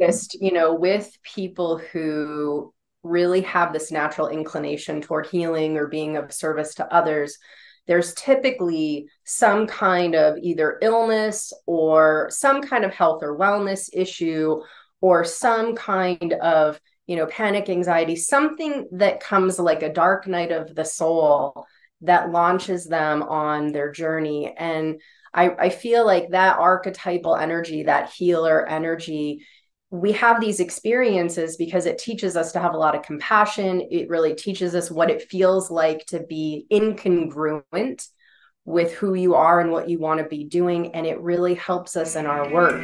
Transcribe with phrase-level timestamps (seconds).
[0.00, 6.16] noticed, you know, with people who really have this natural inclination toward healing or being
[6.16, 7.38] of service to others,
[7.86, 14.60] there's typically some kind of either illness or some kind of health or wellness issue
[15.00, 20.50] or some kind of you know panic anxiety something that comes like a dark night
[20.50, 21.66] of the soul
[22.02, 24.54] that launches them on their journey.
[24.56, 25.00] And
[25.32, 29.46] I, I feel like that archetypal energy that healer energy
[30.00, 33.80] we have these experiences because it teaches us to have a lot of compassion.
[33.90, 38.06] It really teaches us what it feels like to be incongruent
[38.64, 40.94] with who you are and what you want to be doing.
[40.94, 42.82] And it really helps us in our work.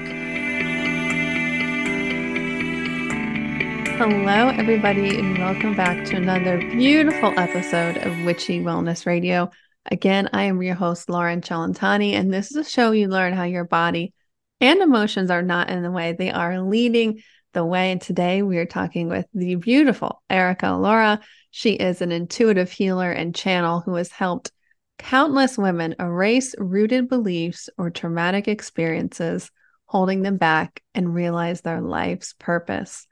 [3.98, 9.51] Hello, everybody, and welcome back to another beautiful episode of Witchy Wellness Radio.
[9.91, 13.45] Again, I am your host, Lauren Chalantani, and this is a show you learn how
[13.45, 14.15] your body
[14.62, 17.20] and emotions are not in the way, they are leading
[17.53, 17.98] the way.
[18.01, 21.20] Today we are talking with the beautiful Erika Alaura.
[21.50, 24.53] She is an intuitive healer and channel who has helped
[24.98, 29.51] countless women erase rooted beliefs or traumatic experiences
[29.86, 33.08] holding them back and realize their life's purpose.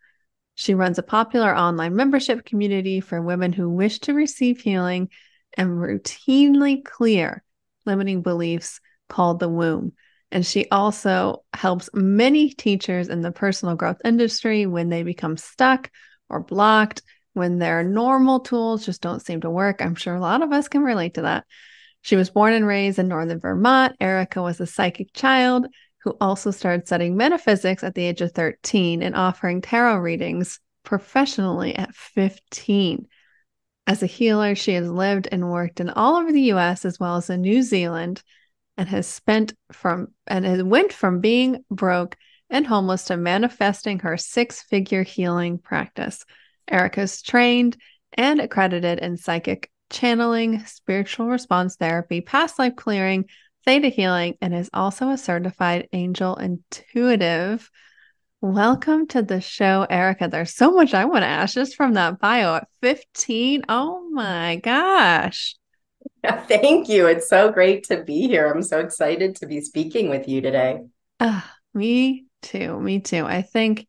[0.54, 5.08] She runs a popular online membership community for women who wish to receive healing
[5.56, 7.42] and routinely clear
[7.84, 9.94] limiting beliefs called the womb.
[10.32, 15.90] And she also helps many teachers in the personal growth industry when they become stuck
[16.28, 19.82] or blocked, when their normal tools just don't seem to work.
[19.82, 21.44] I'm sure a lot of us can relate to that.
[22.02, 23.96] She was born and raised in northern Vermont.
[24.00, 25.66] Erika was a psychic child
[26.02, 31.76] who also started studying metaphysics at the age of 13 and offering tarot readings professionally
[31.76, 33.06] at 15.
[33.86, 37.16] As a healer, she has lived and worked in all over the US as well
[37.16, 38.22] as in New Zealand
[38.76, 42.16] and has spent from and has went from being broke
[42.48, 46.24] and homeless to manifesting her six-figure healing practice.
[46.68, 47.76] Erika's trained
[48.14, 53.26] and accredited in psychic channeling, spiritual response therapy, past life clearing,
[53.64, 57.70] theta healing, and is also a certified angel intuitive.
[58.40, 60.28] Welcome to the show, Erica.
[60.28, 63.64] There's so much I want to ask just from that bio at 15.
[63.68, 65.56] Oh my gosh.
[66.48, 67.06] Thank you.
[67.06, 68.50] It's so great to be here.
[68.50, 70.80] I'm so excited to be speaking with you today.
[71.18, 71.40] Uh,
[71.74, 72.78] me too.
[72.80, 73.24] Me too.
[73.24, 73.86] I think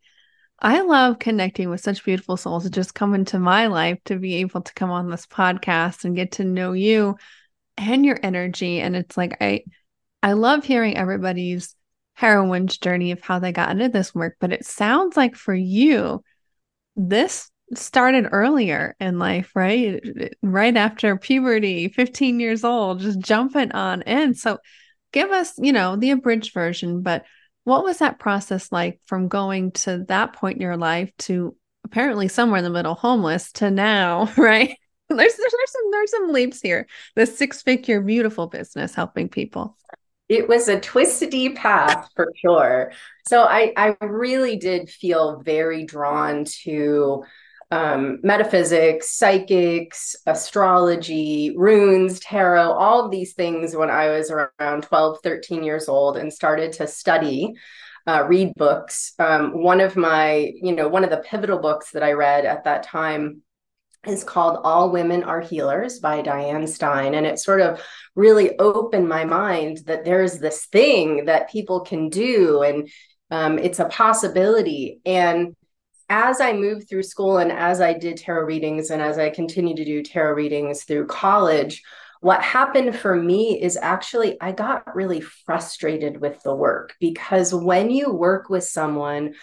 [0.60, 4.36] I love connecting with such beautiful souls that just come into my life to be
[4.36, 7.18] able to come on this podcast and get to know you
[7.78, 8.80] and your energy.
[8.80, 9.64] And it's like I
[10.24, 11.76] I love hearing everybody's
[12.14, 16.24] heroine's journey of how they got into this work, but it sounds like for you,
[16.96, 20.02] this started earlier in life, right?
[20.42, 24.34] Right after puberty, 15 years old, just jumping on in.
[24.34, 24.60] So
[25.12, 27.26] give us, you know, the abridged version, but
[27.64, 31.56] what was that process like from going to that point in your life to
[31.86, 34.76] apparently somewhere in the middle homeless to now, right?
[35.10, 36.88] There's, there's, there's some there's some leaps here.
[37.16, 39.78] The six figure beautiful business helping people
[40.32, 42.94] it was a twisty path for sure.
[43.28, 47.26] So I I really did feel very drawn to
[47.72, 55.20] um, metaphysics, psychics, astrology, runes, tarot, all of these things when I was around 12,
[55.24, 57.54] 13 years old and started to study,
[58.06, 59.14] uh, read books.
[59.20, 62.66] Um, one of my, you know, one of the pivotal books that I read at
[62.66, 63.42] that time
[64.06, 67.14] is called All Women Are Healers by Diane Stein.
[67.14, 67.82] And it sort of
[68.16, 72.90] really opened my mind that there's this thing that people can do and
[73.30, 75.00] um, it's a possibility.
[75.06, 75.56] And
[76.12, 79.76] as I moved through school and as I did tarot readings and as I continue
[79.76, 81.82] to do tarot readings through college,
[82.20, 87.90] what happened for me is actually I got really frustrated with the work because when
[87.90, 89.36] you work with someone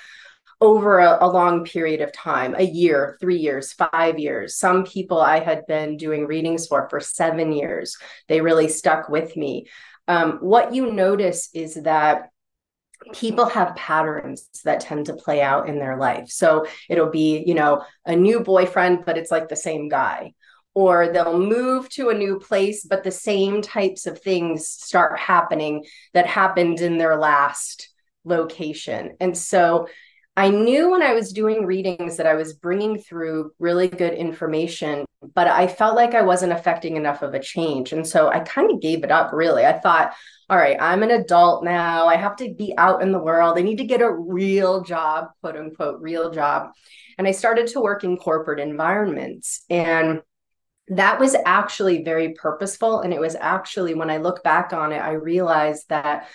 [0.60, 5.20] over a, a, long period of time a year three years five years some people
[5.20, 7.96] i had been doing readings for for seven years
[8.26, 9.68] they really stuck with me.
[10.08, 12.30] Um, what you notice is that
[13.12, 16.28] people have patterns that tend to play out in their life.
[16.28, 20.34] So it'll be, you know, a new boyfriend, but it's like the same guy.
[20.75, 25.84] Or they'll move to a new place, but the same types of things start happening
[26.14, 27.88] that happened in their last
[28.25, 29.17] location.
[29.19, 29.88] And so
[30.37, 35.05] I knew when I was doing readings that I was bringing through really good information,
[35.34, 37.93] but I felt like I wasn't affecting enough of a change.
[37.93, 39.67] And so I kind of gave it up, really.
[39.67, 40.14] I thought,
[40.50, 42.06] all right, I'm an adult now.
[42.06, 43.58] I have to be out in the world.
[43.58, 46.70] I need to get a real job, quote unquote, real job.
[47.18, 49.64] And I started to work in corporate environments.
[49.68, 50.22] And
[50.88, 53.00] that was actually very purposeful.
[53.00, 56.28] And it was actually, when I look back on it, I realized that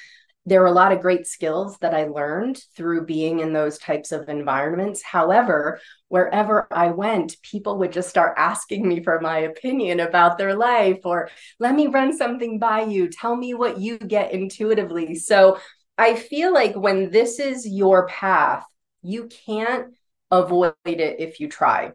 [0.45, 4.12] there were a lot of great skills that I learned through being in those types
[4.12, 5.01] of environments.
[5.01, 5.80] However,
[6.10, 11.00] wherever I went, people would just start asking me for my opinion about their life
[11.06, 11.30] or
[11.60, 15.16] let me run something by you, tell me what you get intuitively.
[15.16, 15.60] So
[15.98, 18.66] I feel like when this is your path,
[19.01, 19.94] you can't
[20.30, 21.94] avoid it if you try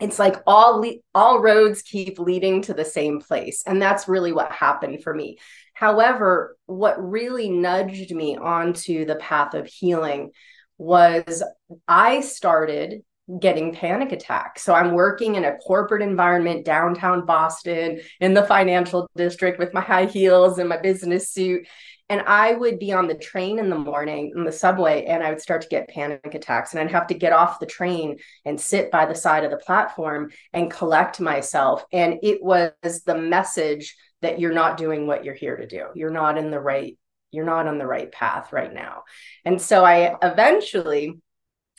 [0.00, 4.32] it's like all le- all roads keep leading to the same place and that's really
[4.32, 5.38] what happened for me
[5.78, 10.30] however what really nudged me onto the path of healing
[10.76, 11.42] was
[11.86, 13.02] i started
[13.40, 19.08] getting panic attacks so i'm working in a corporate environment downtown boston in the financial
[19.16, 21.66] district with my high heels and my business suit
[22.10, 25.28] and I would be on the train in the morning in the subway and I
[25.28, 26.72] would start to get panic attacks.
[26.72, 28.16] And I'd have to get off the train
[28.46, 31.84] and sit by the side of the platform and collect myself.
[31.92, 32.72] And it was
[33.04, 35.86] the message that you're not doing what you're here to do.
[35.94, 36.96] You're not in the right,
[37.30, 39.04] you're not on the right path right now.
[39.44, 41.18] And so I eventually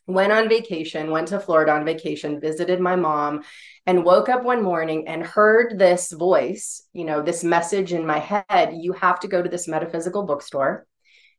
[0.10, 3.44] went on vacation, went to Florida on vacation, visited my mom,
[3.86, 8.20] and woke up one morning and heard this voice, you know, this message in my
[8.20, 10.86] head you have to go to this metaphysical bookstore.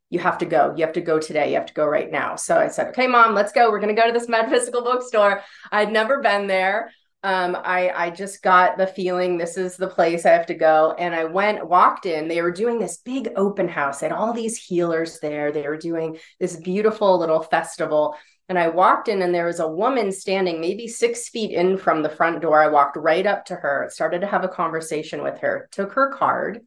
[0.09, 0.75] You have to go.
[0.77, 1.51] You have to go today.
[1.51, 2.35] You have to go right now.
[2.35, 3.71] So I said, okay, mom, let's go.
[3.71, 5.43] We're going to go to this metaphysical bookstore.
[5.71, 6.93] I'd never been there.
[7.23, 10.95] Um, I, I just got the feeling this is the place I have to go.
[10.99, 12.29] And I went, walked in.
[12.29, 14.01] They were doing this big open house.
[14.01, 15.53] Had all these healers there.
[15.53, 18.17] They were doing this beautiful little festival.
[18.49, 22.03] And I walked in, and there was a woman standing maybe six feet in from
[22.03, 22.61] the front door.
[22.61, 26.13] I walked right up to her, started to have a conversation with her, took her
[26.13, 26.61] card.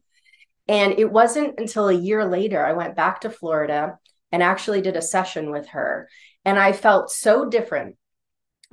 [0.66, 3.98] And it wasn't until a year later I went back to Florida
[4.32, 6.08] and actually did a session with her.
[6.44, 7.96] And I felt so different.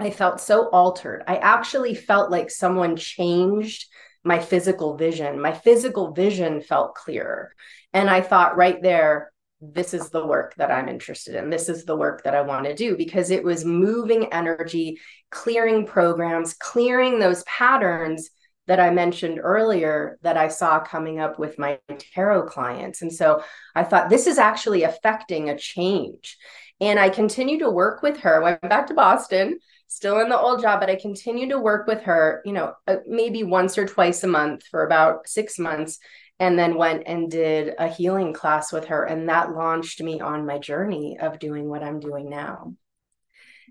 [0.01, 1.23] I felt so altered.
[1.27, 3.85] I actually felt like someone changed
[4.23, 5.41] my physical vision.
[5.41, 7.53] My physical vision felt clearer.
[7.93, 9.31] And I thought right there,
[9.61, 11.49] this is the work that I'm interested in.
[11.49, 14.99] This is the work that I want to do because it was moving energy,
[15.29, 18.29] clearing programs, clearing those patterns
[18.67, 21.79] that I mentioned earlier that I saw coming up with my
[22.15, 23.01] tarot clients.
[23.01, 23.43] And so
[23.75, 26.37] I thought this is actually affecting a change.
[26.79, 28.41] And I continue to work with her.
[28.41, 29.59] I went back to Boston,
[29.91, 32.97] still in the old job, but I continued to work with her, you know, uh,
[33.05, 35.99] maybe once or twice a month for about six months
[36.39, 40.45] and then went and did a healing class with her and that launched me on
[40.45, 42.73] my journey of doing what i'm doing now.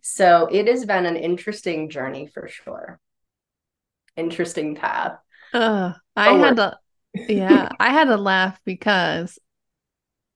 [0.02, 3.00] So it has been an interesting journey for sure.
[4.16, 5.16] Interesting path.
[5.54, 6.78] Uh, i had to
[7.28, 9.38] yeah i had to laugh because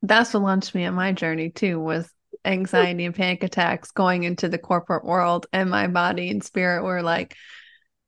[0.02, 2.10] that's what launched me on my journey too was
[2.44, 7.02] anxiety and panic attacks going into the corporate world and my body and spirit were
[7.02, 7.36] like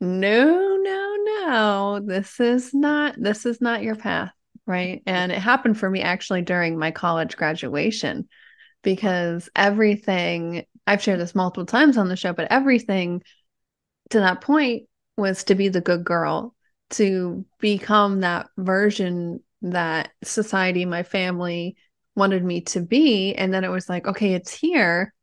[0.01, 4.31] no, no, no, this is not, this is not your path.
[4.67, 5.03] Right.
[5.07, 8.29] And it happened for me actually during my college graduation
[8.83, 13.23] because everything, I've shared this multiple times on the show, but everything
[14.11, 14.85] to that point
[15.17, 16.55] was to be the good girl,
[16.91, 21.77] to become that version that society, my family
[22.17, 23.35] wanted me to be.
[23.35, 25.15] And then it was like, okay, it's here.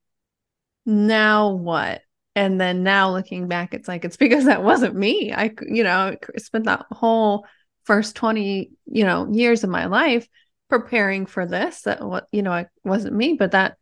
[0.86, 2.02] Now what?
[2.36, 6.16] and then now looking back it's like it's because that wasn't me i you know
[6.38, 7.46] spent that whole
[7.84, 10.28] first 20 you know years of my life
[10.70, 13.78] preparing for this that what you know it wasn't me but that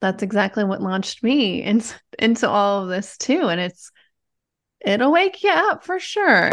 [0.00, 3.90] that's exactly what launched me into into all of this too and it's
[4.84, 6.50] it'll wake you up for sure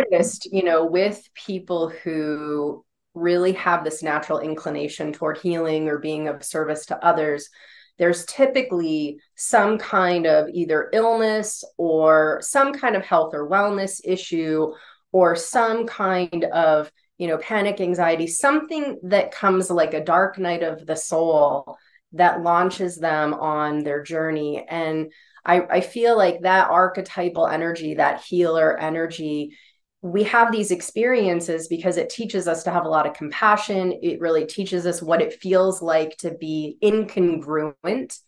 [0.51, 2.85] you know with people who
[3.17, 7.49] really have this natural inclination toward healing or being of service to others
[7.97, 14.71] there's typically some kind of either illness or some kind of health or wellness issue
[15.11, 20.61] or some kind of you know panic anxiety something that comes like a dark night
[20.63, 21.77] of the soul
[22.13, 24.65] that launches them on their journey.
[24.67, 25.11] And
[25.45, 29.57] I, I feel like that archetypal energy that healer energy
[30.01, 33.99] we have these experiences because it teaches us to have a lot of compassion.
[34.01, 38.19] It really teaches us what it feels like to be incongruent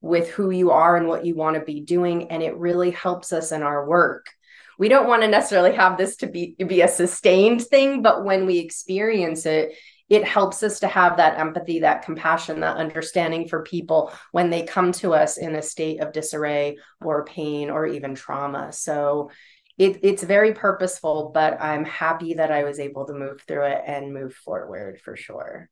[0.00, 2.30] with who you are and what you want to be doing.
[2.30, 4.26] And it really helps us in our work.
[4.78, 8.46] We don't want to necessarily have this to be, be a sustained thing, but when
[8.46, 9.74] we experience it,
[10.08, 14.64] it helps us to have that empathy, that compassion, that understanding for people when they
[14.64, 18.72] come to us in a state of disarray or pain or even trauma.
[18.72, 19.30] So
[19.82, 23.82] it, it's very purposeful, but I'm happy that I was able to move through it
[23.84, 25.68] and move forward for sure.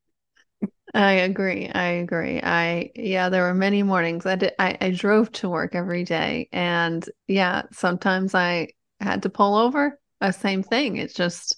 [0.93, 1.69] I agree.
[1.69, 2.41] I agree.
[2.43, 6.49] I yeah, there were many mornings I did I, I drove to work every day
[6.51, 9.99] and yeah, sometimes I had to pull over.
[10.21, 10.97] A same thing.
[10.97, 11.57] It's just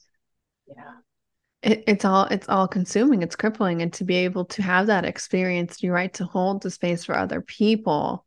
[0.68, 0.92] yeah.
[1.62, 5.06] it, it's all it's all consuming it's crippling and to be able to have that
[5.06, 8.24] experience you're right to hold the space for other people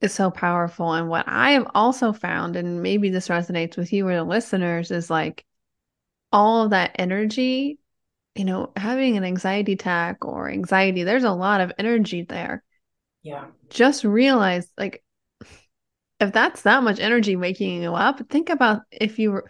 [0.00, 0.92] is so powerful.
[0.92, 4.90] And what i have also found and maybe this resonates with you or the listeners
[4.90, 5.44] is like
[6.32, 7.78] all of that energy
[8.34, 12.62] you know having an anxiety attack or anxiety there's a lot of energy there.
[13.22, 13.46] Yeah.
[13.68, 15.02] Just realize like
[16.20, 19.42] if that's that much energy waking you up think about if you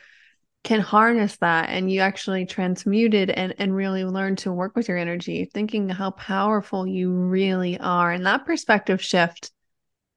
[0.62, 4.88] can harness that and you actually transmute it and, and really learn to work with
[4.88, 8.12] your energy, thinking how powerful you really are.
[8.12, 9.52] And that perspective shift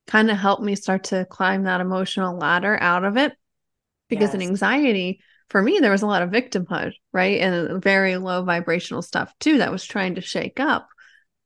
[0.07, 3.33] kind of helped me start to climb that emotional ladder out of it.
[4.09, 4.35] Because yes.
[4.35, 7.39] in anxiety, for me, there was a lot of victimhood, right?
[7.41, 10.87] And very low vibrational stuff too that was trying to shake up.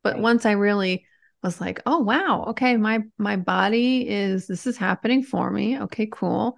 [0.03, 0.23] But right.
[0.23, 1.05] once I really
[1.43, 5.79] was like, oh wow, okay, my my body is this is happening for me.
[5.79, 6.57] Okay, cool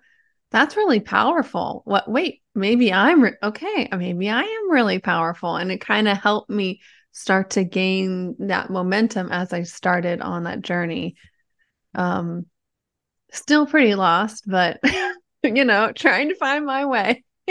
[0.51, 1.83] that's really powerful.
[1.85, 3.87] What, wait, maybe I'm re- okay.
[3.95, 5.55] Maybe I am really powerful.
[5.55, 10.43] And it kind of helped me start to gain that momentum as I started on
[10.43, 11.15] that journey.
[11.95, 12.45] Um,
[13.31, 14.79] still pretty lost, but
[15.43, 17.23] you know, trying to find my way.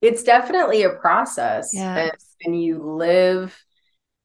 [0.00, 1.70] it's definitely a process.
[1.74, 2.10] Yeah.
[2.44, 3.56] And you live,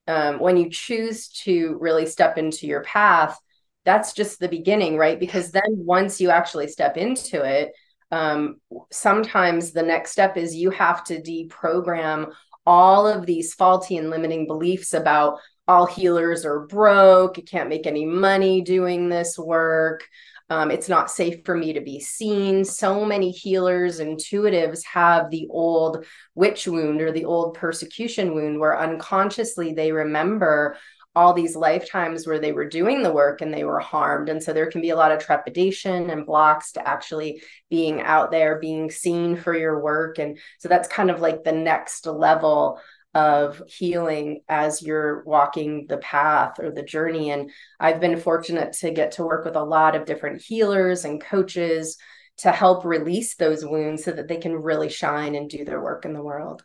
[0.08, 3.38] um, when you choose to really step into your path,
[3.86, 5.20] that's just the beginning, right?
[5.20, 7.74] Because then once you actually step into it,
[8.12, 8.58] um,
[8.92, 12.32] sometimes the next step is you have to deprogram
[12.66, 17.88] all of these faulty and limiting beliefs about all healers are broke, you can't make
[17.88, 20.08] any money doing this work.
[20.50, 22.66] Um, it's not safe for me to be seen.
[22.66, 26.06] So many healers, intuitives have the old
[26.36, 30.78] witch wound or the old persecution wound where unconsciously they remember
[31.16, 34.30] all these lifetimes where they were doing the work and they were harmed.
[34.30, 38.32] And so there can be a lot of trepidation and blocks to actually being out
[38.32, 40.18] there, being seen for your work.
[40.18, 42.80] And so that's kind of like the next level
[43.14, 47.32] of healing as you're walking the path or the journey.
[47.32, 51.22] And I've been fortunate to get to work with a lot of different healers and
[51.22, 51.98] coaches
[52.38, 56.06] to help release those wounds so that they can really shine and do their work
[56.06, 56.64] in the world.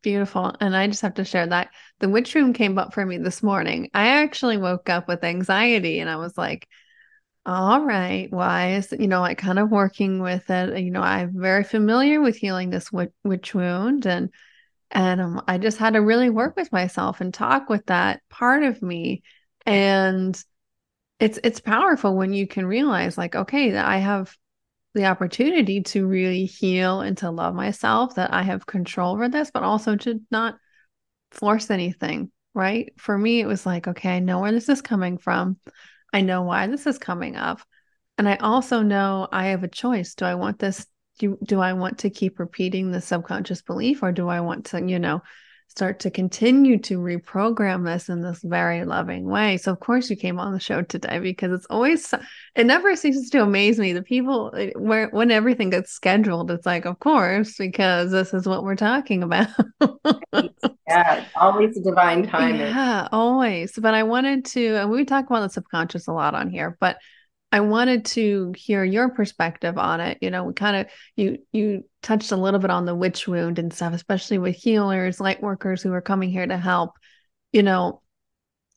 [0.00, 0.56] Beautiful.
[0.60, 1.68] And I just have to share that
[2.00, 3.90] the witch wound came up for me this morning.
[3.94, 6.66] I actually woke up with anxiety and I was like,
[7.44, 10.80] all right, why is you know, like kind of working with it.
[10.80, 14.30] You know, I'm very familiar with healing this witch, witch wound and
[14.92, 18.62] and um, I just had to really work with myself and talk with that part
[18.62, 19.22] of me.
[19.66, 20.40] And
[21.18, 24.36] it's it's powerful when you can realize like, okay, I have
[24.94, 29.50] the opportunity to really heal and to love myself that I have control over this,
[29.50, 30.58] but also to not
[31.30, 32.92] force anything, right?
[32.98, 35.58] For me, it was like, okay, I know where this is coming from.
[36.12, 37.60] I know why this is coming up.
[38.18, 40.14] And I also know I have a choice.
[40.14, 40.86] Do I want this?
[41.18, 44.84] Do, do I want to keep repeating the subconscious belief or do I want to,
[44.84, 45.22] you know,
[45.72, 49.56] start to continue to reprogram this in this very loving way.
[49.56, 52.12] So, of course, you came on the show today because it's always,
[52.54, 53.94] it never ceases to amaze me.
[53.94, 58.64] The people, where when everything gets scheduled, it's like, of course, because this is what
[58.64, 59.48] we're talking about.
[60.86, 62.56] yeah, always a divine time.
[62.56, 63.72] Yeah, always.
[63.72, 66.98] But I wanted to, and we talk about the subconscious a lot on here, but
[67.52, 70.16] I wanted to hear your perspective on it.
[70.22, 73.58] You know, we kind of you you touched a little bit on the witch wound
[73.58, 76.92] and stuff, especially with healers, light workers who are coming here to help.
[77.52, 78.00] You know,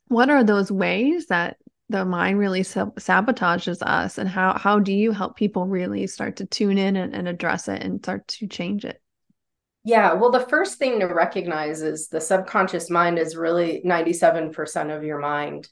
[0.08, 1.56] what are those ways that
[1.88, 6.36] the mind really sab- sabotages us, and how how do you help people really start
[6.36, 9.00] to tune in and, and address it and start to change it?
[9.84, 15.04] Yeah, well, the first thing to recognize is the subconscious mind is really 97% of
[15.04, 15.68] your mind.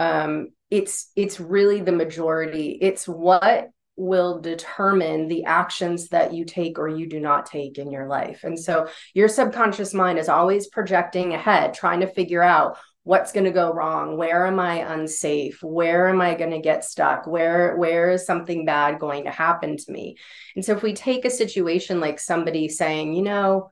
[0.00, 2.78] Um, it's it's really the majority.
[2.80, 7.92] It's what will determine the actions that you take or you do not take in
[7.92, 8.42] your life.
[8.42, 13.44] And so your subconscious mind is always projecting ahead trying to figure out what's going
[13.44, 14.16] to go wrong.
[14.16, 15.62] Where am i unsafe?
[15.62, 17.26] Where am i going to get stuck?
[17.26, 20.16] Where where is something bad going to happen to me?
[20.56, 23.70] And so if we take a situation like somebody saying you know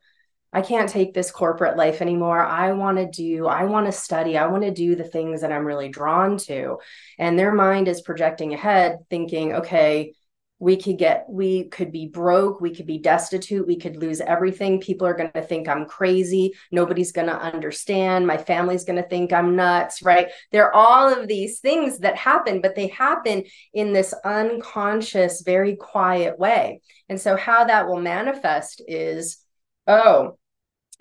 [0.52, 2.44] I can't take this corporate life anymore.
[2.44, 5.52] I want to do, I want to study, I want to do the things that
[5.52, 6.78] I'm really drawn to.
[7.18, 10.12] And their mind is projecting ahead, thinking, okay,
[10.62, 14.78] we could get, we could be broke, we could be destitute, we could lose everything.
[14.78, 16.52] People are going to think I'm crazy.
[16.70, 18.28] Nobody's going to understand.
[18.28, 20.28] My family's going to think I'm nuts, right?
[20.52, 23.42] There are all of these things that happen, but they happen
[23.74, 26.80] in this unconscious, very quiet way.
[27.08, 29.38] And so, how that will manifest is,
[29.88, 30.38] oh,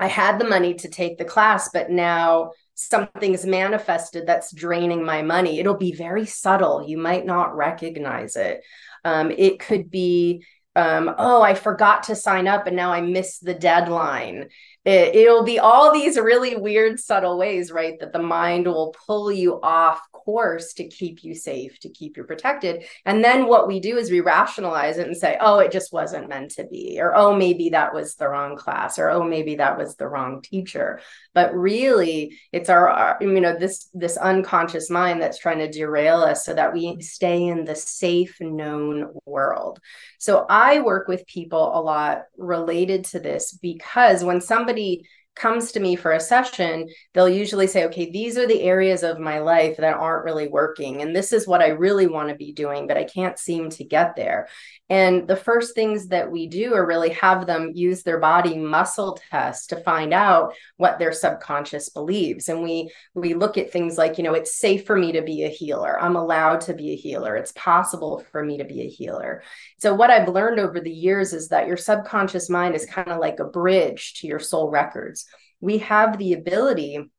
[0.01, 5.22] I had the money to take the class, but now something's manifested that's draining my
[5.22, 5.60] money.
[5.60, 6.84] It'll be very subtle.
[6.86, 8.63] You might not recognize it.
[9.05, 10.43] Um, it could be
[10.75, 14.50] um, oh, I forgot to sign up and now I missed the deadline.
[14.83, 18.00] It, it'll be all these really weird, subtle ways, right?
[18.00, 22.23] That the mind will pull you off course to keep you safe, to keep you
[22.23, 22.85] protected.
[23.05, 26.29] And then what we do is we rationalize it and say, oh, it just wasn't
[26.29, 29.77] meant to be, or oh, maybe that was the wrong class, or oh, maybe that
[29.77, 31.01] was the wrong teacher.
[31.33, 36.21] But really, it's our, our you know, this this unconscious mind that's trying to derail
[36.21, 39.79] us so that we stay in the safe, known world.
[40.19, 45.03] So I work with people a lot related to this because when somebody comedy
[45.35, 49.19] comes to me for a session, they'll usually say, okay, these are the areas of
[49.19, 51.01] my life that aren't really working.
[51.01, 53.83] And this is what I really want to be doing, but I can't seem to
[53.83, 54.47] get there.
[54.89, 59.17] And the first things that we do are really have them use their body muscle
[59.31, 62.50] test to find out what their subconscious believes.
[62.50, 65.45] And we we look at things like, you know, it's safe for me to be
[65.45, 65.97] a healer.
[65.97, 67.38] I'm allowed to be a healer.
[67.38, 69.43] It's possible for me to be a healer.
[69.79, 73.19] So what I've learned over the years is that your subconscious mind is kind of
[73.19, 75.25] like a bridge to your soul records.
[75.61, 77.09] We have the ability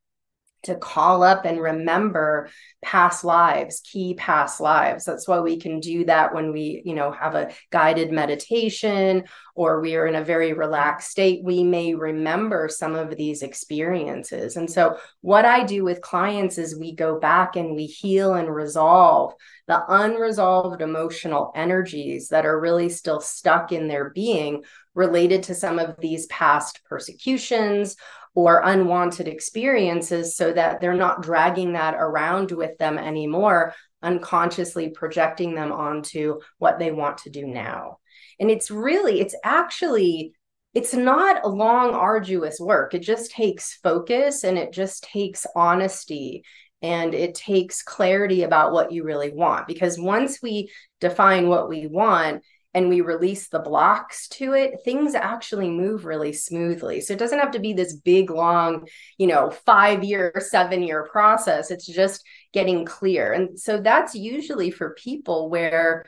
[0.64, 2.48] to call up and remember
[2.82, 5.04] past lives key past lives.
[5.04, 9.80] That's why we can do that when we you know have a guided meditation or
[9.80, 14.56] we are in a very relaxed state we may remember some of these experiences.
[14.56, 18.52] And so what i do with clients is we go back and we heal and
[18.52, 19.34] resolve
[19.66, 24.62] the unresolved emotional energies that are really still stuck in their being
[24.94, 27.96] related to some of these past persecutions
[28.34, 35.54] or unwanted experiences so that they're not dragging that around with them anymore, unconsciously projecting
[35.54, 37.98] them onto what they want to do now.
[38.40, 40.34] And it's really, it's actually,
[40.74, 42.94] it's not a long, arduous work.
[42.94, 46.44] It just takes focus and it just takes honesty
[46.80, 49.68] and it takes clarity about what you really want.
[49.68, 52.42] Because once we define what we want,
[52.74, 57.00] and we release the blocks to it, things actually move really smoothly.
[57.00, 58.86] So it doesn't have to be this big, long,
[59.18, 61.70] you know, five year, seven year process.
[61.70, 63.32] It's just getting clear.
[63.32, 66.06] And so that's usually for people where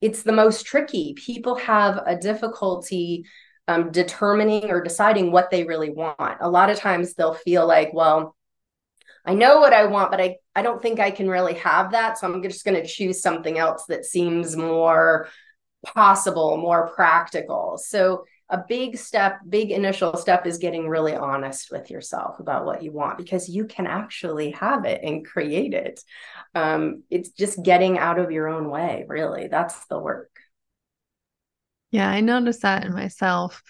[0.00, 1.14] it's the most tricky.
[1.14, 3.26] People have a difficulty
[3.68, 6.38] um, determining or deciding what they really want.
[6.40, 8.36] A lot of times they'll feel like, well,
[9.24, 12.16] I know what I want, but I, I don't think I can really have that.
[12.16, 15.28] So I'm just going to choose something else that seems more
[15.84, 17.78] possible, more practical.
[17.78, 22.80] So, a big step, big initial step is getting really honest with yourself about what
[22.80, 26.00] you want because you can actually have it and create it.
[26.54, 29.48] Um, it's just getting out of your own way, really.
[29.48, 30.30] That's the work.
[31.90, 33.62] Yeah, I noticed that in myself,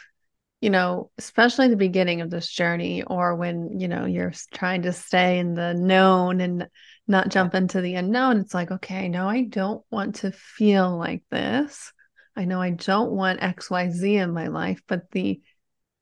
[0.60, 4.92] you know, especially the beginning of this journey or when, you know, you're trying to
[4.92, 6.68] stay in the known and
[7.06, 8.40] not jump into the unknown.
[8.40, 11.92] It's like, okay, no, I don't want to feel like this.
[12.36, 15.40] I know I don't want XYZ in my life, but the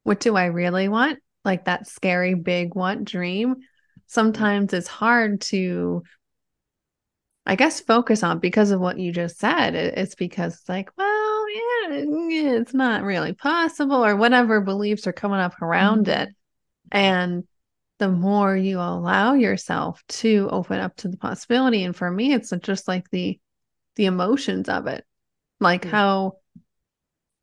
[0.03, 1.21] what do I really want?
[1.45, 3.57] Like that scary big want dream.
[4.07, 6.03] Sometimes it's hard to
[7.47, 9.75] I guess focus on because of what you just said.
[9.75, 15.41] It's because it's like, well, yeah, it's not really possible or whatever beliefs are coming
[15.41, 16.23] up around mm-hmm.
[16.23, 16.29] it.
[16.91, 17.45] And
[17.99, 22.53] the more you allow yourself to open up to the possibility and for me it's
[22.61, 23.39] just like the
[23.97, 25.05] the emotions of it
[25.65, 25.91] like mm-hmm.
[25.91, 26.33] how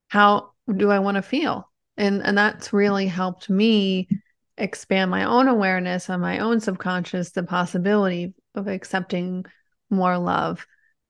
[0.07, 1.69] how do I want to feel?
[1.97, 4.07] And and that's really helped me
[4.57, 9.45] expand my own awareness on my own subconscious, the possibility of accepting
[9.89, 10.65] more love,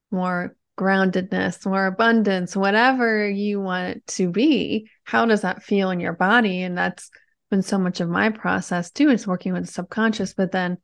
[0.09, 4.89] more groundedness, more abundance, whatever you want it to be.
[5.03, 6.63] How does that feel in your body?
[6.63, 7.11] And that's
[7.51, 9.09] been so much of my process too.
[9.09, 10.77] is working with the subconscious, but then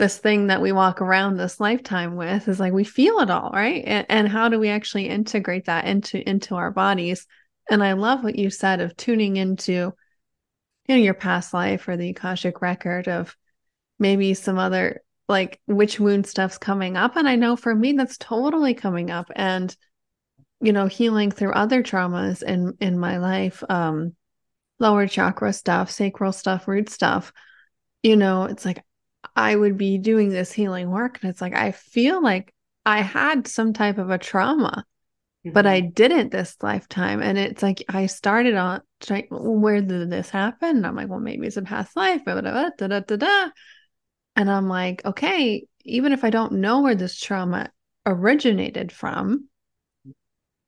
[0.00, 3.50] this thing that we walk around this lifetime with is like we feel it all
[3.52, 3.84] right?
[3.86, 7.26] And, and how do we actually integrate that into into our bodies?
[7.70, 9.94] And i love what you said of tuning into you
[10.88, 13.36] know your past life or the akashic record of
[13.98, 17.16] maybe some other like witch wound stuff's coming up.
[17.16, 19.76] And i know for me that's totally coming up and
[20.62, 24.16] you know healing through other traumas in in my life um
[24.78, 27.34] lower chakra stuff sacral stuff root stuff.
[28.02, 28.82] You know it's like
[29.40, 31.18] I would be doing this healing work.
[31.20, 34.84] And it's like, I feel like I had some type of a trauma,
[35.46, 35.54] mm-hmm.
[35.54, 35.90] but I mm-hmm.
[35.90, 37.22] didn't this lifetime.
[37.22, 38.82] And it's like, I started on,
[39.30, 40.76] where did this happen?
[40.76, 43.48] And I'm like, well, maybe it's a past life, blah, blah, blah.
[44.36, 47.70] And I'm like, okay, even if I don't know where this trauma
[48.04, 49.48] originated from,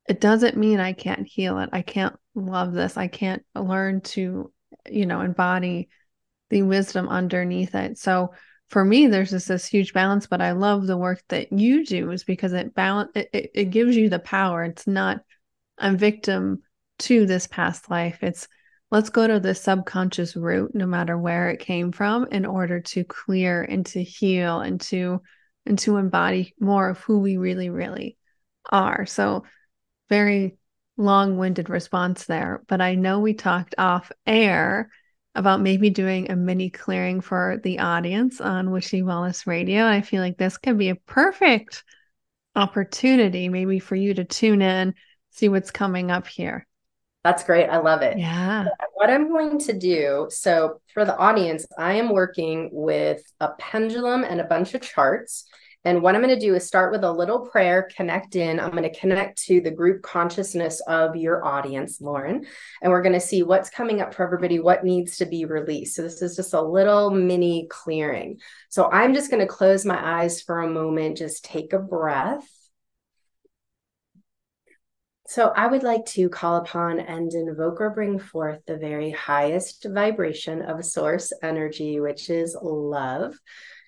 [0.09, 1.69] it doesn't mean I can't heal it.
[1.71, 2.97] I can't love this.
[2.97, 4.51] I can't learn to,
[4.89, 5.89] you know, embody
[6.49, 7.99] the wisdom underneath it.
[7.99, 8.33] So
[8.73, 12.09] for me, there's just this huge balance, but I love the work that you do
[12.09, 14.63] is because it balance it, it, gives you the power.
[14.63, 15.21] It's not
[15.77, 16.63] I'm victim
[16.99, 18.23] to this past life.
[18.23, 18.47] It's
[18.89, 23.03] let's go to the subconscious root, no matter where it came from, in order to
[23.03, 25.21] clear and to heal and to
[25.67, 28.17] and to embody more of who we really, really
[28.71, 29.05] are.
[29.05, 29.43] So
[30.09, 30.57] very
[30.97, 32.63] long-winded response there.
[32.67, 34.89] But I know we talked off air
[35.35, 39.85] about maybe doing a mini clearing for the audience on Witchy Wellness Radio.
[39.85, 41.83] I feel like this could be a perfect
[42.55, 44.93] opportunity maybe for you to tune in,
[45.31, 46.67] see what's coming up here.
[47.23, 47.69] That's great.
[47.69, 48.17] I love it.
[48.17, 48.67] Yeah.
[48.95, 54.23] What I'm going to do so, for the audience, I am working with a pendulum
[54.23, 55.45] and a bunch of charts.
[55.85, 58.59] And what I'm going to do is start with a little prayer, connect in.
[58.59, 62.45] I'm going to connect to the group consciousness of your audience, Lauren.
[62.81, 65.95] And we're going to see what's coming up for everybody, what needs to be released.
[65.95, 68.39] So, this is just a little mini clearing.
[68.69, 72.47] So, I'm just going to close my eyes for a moment, just take a breath.
[75.27, 79.85] So, I would like to call upon and invoke or bring forth the very highest
[79.89, 83.37] vibration of source energy, which is love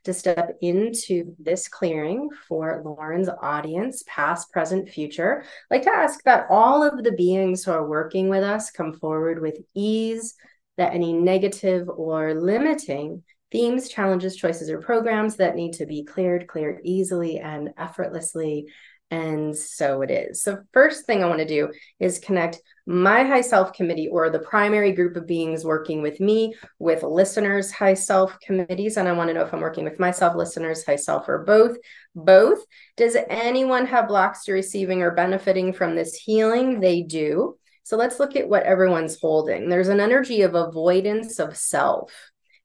[0.05, 5.43] to step into this clearing for Lauren's audience, past, present, future.
[5.43, 8.93] I'd like to ask that all of the beings who are working with us come
[8.93, 10.35] forward with ease,
[10.77, 16.47] that any negative or limiting themes, challenges, choices, or programs that need to be cleared,
[16.47, 18.67] cleared easily and effortlessly
[19.11, 20.41] and so it is.
[20.41, 24.39] So, first thing I want to do is connect my high self committee or the
[24.39, 28.97] primary group of beings working with me with listeners' high self committees.
[28.97, 31.77] And I want to know if I'm working with myself, listeners, high self, or both.
[32.15, 32.65] Both.
[32.97, 36.79] Does anyone have blocks to receiving or benefiting from this healing?
[36.79, 37.57] They do.
[37.83, 39.69] So, let's look at what everyone's holding.
[39.69, 42.11] There's an energy of avoidance of self,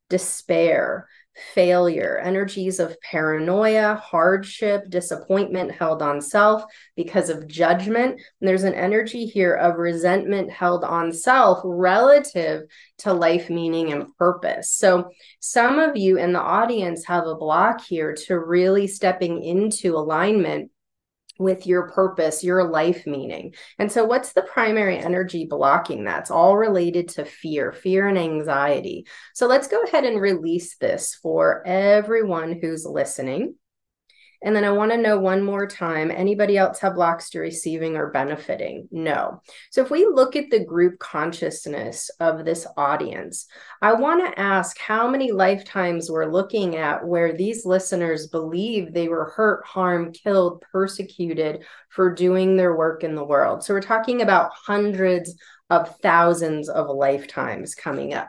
[0.08, 1.06] despair,
[1.54, 6.64] failure, energies of paranoia, hardship, disappointment held on self
[6.96, 8.12] because of judgment.
[8.12, 12.62] And there's an energy here of resentment held on self relative
[12.98, 14.70] to life meaning and purpose.
[14.70, 19.96] So, some of you in the audience have a block here to really stepping into
[19.96, 20.70] alignment
[21.40, 23.54] with your purpose, your life meaning.
[23.78, 26.20] And so, what's the primary energy blocking that?
[26.20, 29.06] It's all related to fear, fear and anxiety.
[29.34, 33.54] So, let's go ahead and release this for everyone who's listening.
[34.42, 37.96] And then I want to know one more time anybody else have blocks to receiving
[37.96, 38.88] or benefiting?
[38.90, 39.42] No.
[39.70, 43.46] So if we look at the group consciousness of this audience,
[43.82, 49.08] I want to ask how many lifetimes we're looking at where these listeners believe they
[49.08, 53.62] were hurt, harmed, killed, persecuted for doing their work in the world.
[53.62, 55.34] So we're talking about hundreds
[55.68, 58.28] of thousands of lifetimes coming up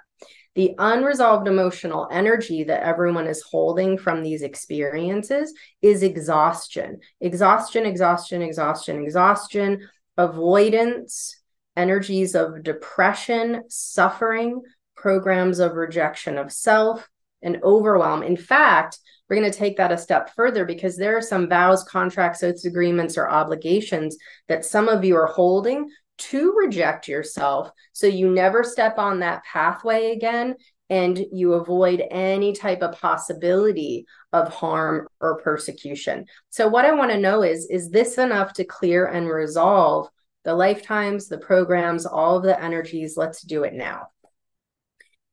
[0.55, 8.41] the unresolved emotional energy that everyone is holding from these experiences is exhaustion, exhaustion, exhaustion,
[8.41, 9.87] exhaustion, exhaustion,
[10.17, 11.37] avoidance,
[11.77, 14.61] energies of depression, suffering,
[14.95, 17.07] programs of rejection of self,
[17.41, 18.21] and overwhelm.
[18.21, 21.85] In fact, we're going to take that a step further because there are some vows,
[21.85, 24.17] contracts, oaths, agreements, or obligations
[24.49, 25.89] that some of you are holding
[26.21, 30.55] to reject yourself so you never step on that pathway again
[30.89, 36.25] and you avoid any type of possibility of harm or persecution.
[36.49, 40.10] So what I want to know is is this enough to clear and resolve
[40.43, 43.15] the lifetimes, the programs, all of the energies?
[43.15, 44.07] Let's do it now.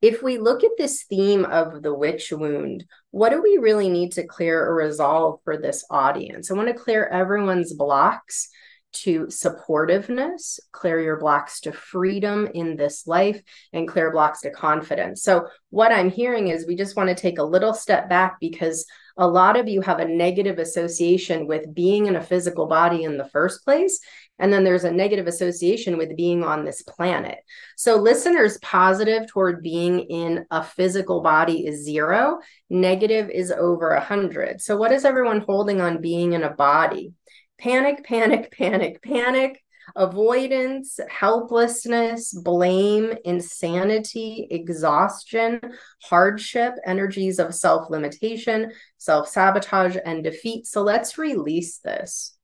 [0.00, 4.12] If we look at this theme of the witch wound, what do we really need
[4.12, 6.50] to clear or resolve for this audience?
[6.50, 8.48] I want to clear everyone's blocks
[8.92, 13.40] to supportiveness, clear your blocks to freedom in this life,
[13.72, 15.22] and clear blocks to confidence.
[15.22, 18.86] So, what I'm hearing is we just want to take a little step back because
[19.18, 23.18] a lot of you have a negative association with being in a physical body in
[23.18, 24.00] the first place.
[24.38, 27.38] And then there's a negative association with being on this planet.
[27.76, 32.38] So, listeners positive toward being in a physical body is zero,
[32.70, 34.60] negative is over a 100.
[34.62, 37.12] So, what is everyone holding on being in a body?
[37.58, 39.62] Panic, panic, panic, panic,
[39.96, 45.60] avoidance, helplessness, blame, insanity, exhaustion,
[46.02, 50.66] hardship, energies of self limitation, self sabotage, and defeat.
[50.66, 52.36] So let's release this.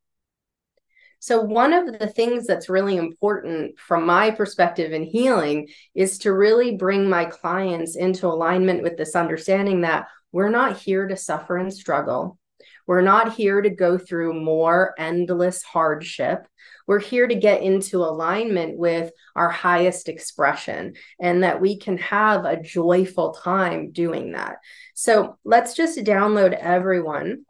[1.20, 6.34] So, one of the things that's really important from my perspective in healing is to
[6.34, 11.56] really bring my clients into alignment with this understanding that we're not here to suffer
[11.56, 12.38] and struggle.
[12.86, 16.46] We're not here to go through more endless hardship.
[16.86, 22.44] We're here to get into alignment with our highest expression and that we can have
[22.44, 24.56] a joyful time doing that.
[24.94, 27.44] So let's just download everyone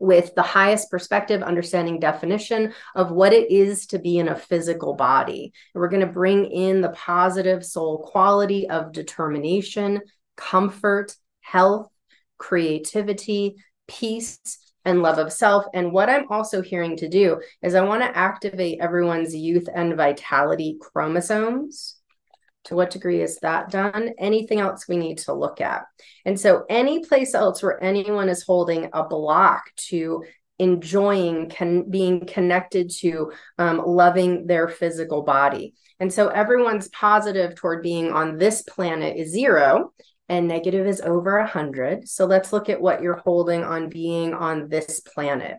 [0.00, 4.94] with the highest perspective, understanding definition of what it is to be in a physical
[4.94, 5.52] body.
[5.74, 10.00] We're going to bring in the positive soul quality of determination,
[10.36, 11.88] comfort, health,
[12.38, 13.56] creativity,
[13.90, 14.38] peace,
[14.84, 15.66] and love of self.
[15.74, 19.96] And what I'm also hearing to do is I want to activate everyone's youth and
[19.96, 21.96] vitality chromosomes.
[22.64, 24.10] To what degree is that done?
[24.18, 25.84] Anything else we need to look at?
[26.26, 30.24] And so, any place else where anyone is holding a block to
[30.58, 37.82] enjoying can being connected to um, loving their physical body and so everyone's positive toward
[37.82, 39.94] being on this planet is zero
[40.30, 42.08] and negative is over 100.
[42.08, 45.56] So let's look at what you're holding on being on this planet.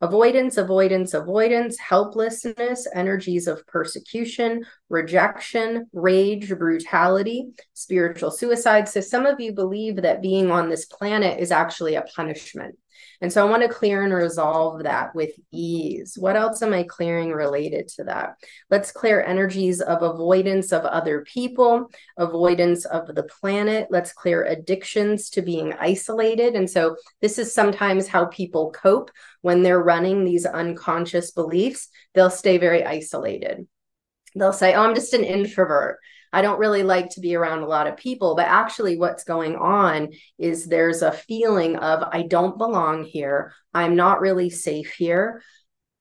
[0.00, 8.88] Avoidance, avoidance, avoidance, helplessness, energies of persecution, rejection, rage, brutality, spiritual suicide.
[8.88, 12.76] So, some of you believe that being on this planet is actually a punishment.
[13.20, 16.16] And so I want to clear and resolve that with ease.
[16.18, 18.36] What else am I clearing related to that?
[18.70, 23.88] Let's clear energies of avoidance of other people, avoidance of the planet.
[23.90, 26.54] Let's clear addictions to being isolated.
[26.54, 29.10] And so this is sometimes how people cope
[29.42, 31.88] when they're running these unconscious beliefs.
[32.14, 33.66] They'll stay very isolated.
[34.34, 35.98] They'll say, Oh, I'm just an introvert.
[36.34, 38.34] I don't really like to be around a lot of people.
[38.34, 43.54] But actually, what's going on is there's a feeling of, I don't belong here.
[43.72, 45.42] I'm not really safe here.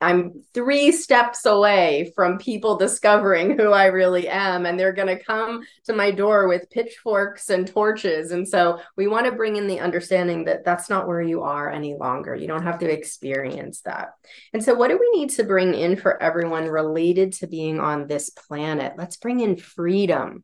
[0.03, 5.23] I'm three steps away from people discovering who I really am, and they're going to
[5.23, 8.31] come to my door with pitchforks and torches.
[8.31, 11.71] And so we want to bring in the understanding that that's not where you are
[11.71, 12.35] any longer.
[12.35, 14.09] You don't have to experience that.
[14.53, 18.07] And so, what do we need to bring in for everyone related to being on
[18.07, 18.93] this planet?
[18.97, 20.43] Let's bring in freedom.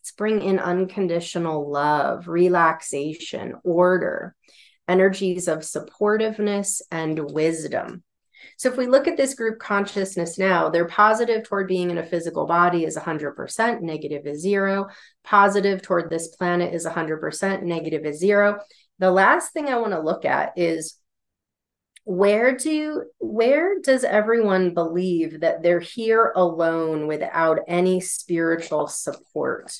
[0.00, 4.34] Let's bring in unconditional love, relaxation, order,
[4.88, 8.02] energies of supportiveness, and wisdom.
[8.56, 12.06] So if we look at this group consciousness now, they're positive toward being in a
[12.06, 14.88] physical body is 100%, negative is zero.
[15.24, 18.58] Positive toward this planet is 100%, negative is zero.
[18.98, 20.96] The last thing I want to look at is
[22.04, 29.72] where do where does everyone believe that they're here alone without any spiritual support?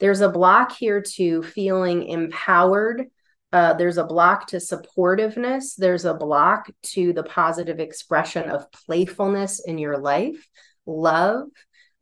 [0.00, 3.06] There's a block here to feeling empowered
[3.54, 5.76] uh, there's a block to supportiveness.
[5.76, 10.48] There's a block to the positive expression of playfulness in your life,
[10.86, 11.46] love,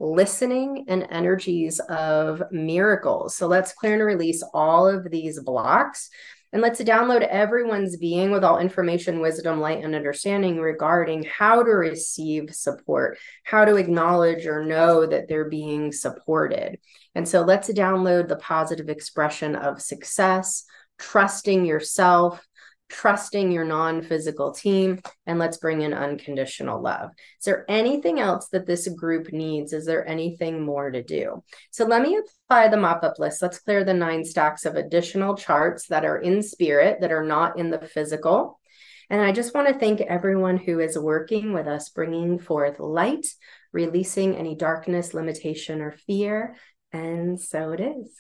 [0.01, 3.37] listening, and energies of miracles.
[3.37, 6.09] So let's clear and release all of these blocks.
[6.55, 11.71] And let's download everyone's being with all information, wisdom, light, and understanding regarding how to
[11.71, 16.79] receive support, how to acknowledge or know that they're being supported.
[17.15, 20.65] And so let's download the positive expression of success,
[20.99, 22.47] trusting yourself,
[22.89, 27.11] trusting your non physical team, and let's bring in unconditional love.
[27.39, 29.73] Is there anything else that this group needs?
[29.73, 31.43] Is there anything more to do?
[31.71, 33.43] So let me apply the mop up list.
[33.43, 37.59] Let's clear the nine stacks of additional charts that are in spirit, that are not
[37.59, 38.61] in the physical.
[39.11, 43.27] And I just want to thank everyone who is working with us, bringing forth light,
[43.73, 46.57] releasing any darkness, limitation, or fear.
[46.93, 48.11] And so it is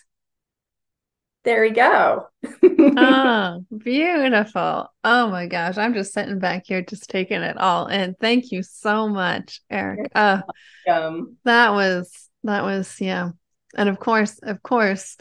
[1.44, 2.28] there we go.
[2.62, 4.92] oh, beautiful.
[5.02, 5.76] Oh my gosh.
[5.76, 8.14] I'm just sitting back here just taking it all in.
[8.20, 10.11] Thank you so much, Eric.
[10.14, 10.42] Uh,
[10.88, 13.31] um, that was that was yeah.
[13.74, 15.16] And of course, of course,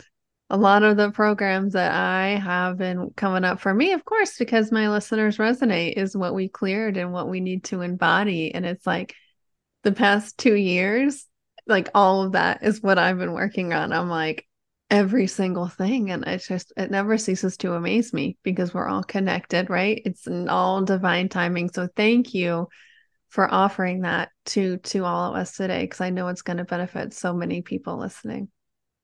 [0.49, 4.37] a lot of the programs that I have been coming up for me, of course,
[4.37, 8.53] because my listeners resonate is what we cleared and what we need to embody.
[8.53, 9.15] And it's like
[9.83, 11.25] the past two years,
[11.67, 13.93] like all of that is what I've been working on.
[13.93, 14.45] I'm like,
[14.91, 19.03] every single thing and it's just it never ceases to amaze me because we're all
[19.03, 20.01] connected right?
[20.05, 21.71] It's an all divine timing.
[21.71, 22.67] So thank you
[23.29, 26.65] for offering that to to all of us today because i know it's going to
[26.65, 28.49] benefit so many people listening.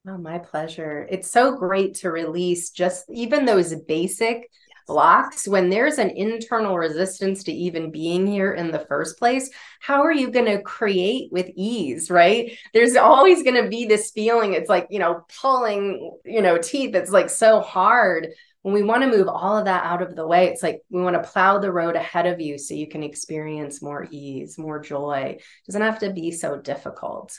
[0.05, 1.07] Oh my pleasure.
[1.09, 4.49] It's so great to release just even those basic
[4.87, 10.01] blocks when there's an internal resistance to even being here in the first place how
[10.01, 12.57] are you going to create with ease right?
[12.73, 16.95] There's always going to be this feeling it's like you know pulling you know teeth
[16.95, 18.29] it's like so hard.
[18.63, 21.01] When we want to move all of that out of the way it's like we
[21.01, 24.79] want to plow the road ahead of you so you can experience more ease more
[24.79, 25.37] joy.
[25.37, 27.37] It doesn't have to be so difficult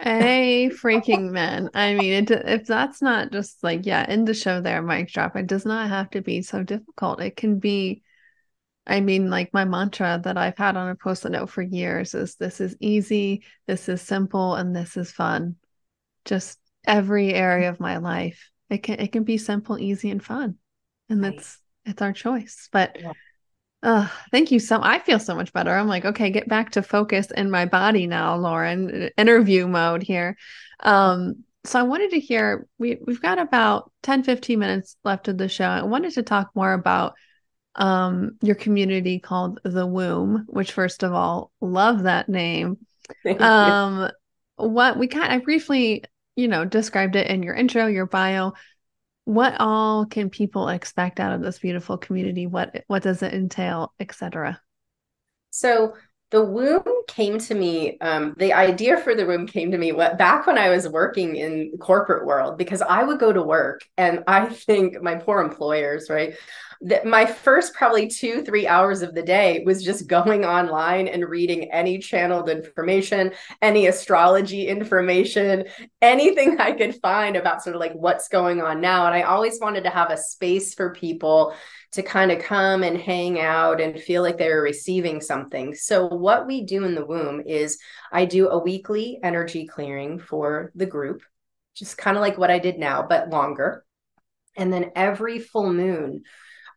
[0.00, 1.70] a freaking man.
[1.74, 5.36] I mean, it, if that's not just like, yeah, in the show there, mic drop,
[5.36, 7.20] it does not have to be so difficult.
[7.20, 8.02] It can be,
[8.86, 12.14] I mean, like my mantra that I've had on a post it note for years
[12.14, 15.56] is this is easy, this is simple, and this is fun.
[16.24, 18.50] Just every area of my life.
[18.70, 20.56] It can it can be simple, easy, and fun.
[21.08, 21.32] And right.
[21.32, 22.68] that's it's our choice.
[22.72, 23.12] But yeah.
[23.82, 25.70] Uh, thank you so I feel so much better.
[25.70, 29.10] I'm like, okay, get back to focus in my body now, Lauren.
[29.16, 30.36] Interview mode here.
[30.80, 35.38] Um, so I wanted to hear we we've got about 10 15 minutes left of
[35.38, 35.66] the show.
[35.66, 37.14] I wanted to talk more about
[37.74, 42.78] um your community called The Womb, which first of all, love that name.
[43.40, 44.10] um
[44.56, 46.04] what we kind I briefly,
[46.36, 48.52] you know, described it in your intro, your bio.
[49.24, 52.46] What all can people expect out of this beautiful community?
[52.46, 54.60] What what does it entail, etc.?
[55.50, 55.94] So
[56.32, 60.18] the womb came to me um, the idea for the womb came to me what
[60.18, 64.24] back when i was working in corporate world because i would go to work and
[64.26, 66.34] i think my poor employers right
[66.84, 71.28] that my first probably two three hours of the day was just going online and
[71.28, 75.64] reading any channeled information any astrology information
[76.00, 79.06] anything i could find about sort of like what's going on now.
[79.06, 81.54] And i always wanted to have a space for people
[81.92, 85.74] to kind of come and hang out and feel like they're receiving something.
[85.74, 87.78] So what we do in the womb is
[88.10, 91.22] i do a weekly energy clearing for the group
[91.74, 93.84] just kind of like what i did now but longer.
[94.56, 96.24] And then every full moon